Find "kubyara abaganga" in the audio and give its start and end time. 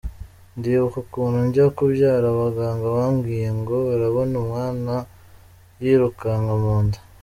1.77-2.85